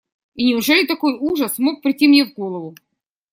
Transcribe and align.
И 0.33 0.45
неужели 0.45 0.87
такой 0.87 1.15
ужас 1.19 1.59
мог 1.59 1.83
прийти 1.83 2.07
мне 2.07 2.25
в 2.25 2.33
голову? 2.33 2.73